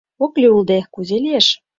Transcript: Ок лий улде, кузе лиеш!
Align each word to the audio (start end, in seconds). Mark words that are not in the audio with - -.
Ок 0.23 0.33
лий 0.41 0.51
улде, 0.55 0.79
кузе 0.93 1.17
лиеш! 1.23 1.47